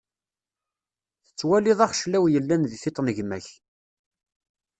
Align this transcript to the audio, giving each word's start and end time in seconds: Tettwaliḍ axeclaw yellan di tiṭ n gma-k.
Tettwaliḍ 1.25 1.79
axeclaw 1.85 2.25
yellan 2.33 2.63
di 2.69 2.77
tiṭ 2.83 2.97
n 3.01 3.07
gma-k. 3.17 3.47